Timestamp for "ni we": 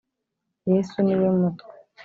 1.03-1.27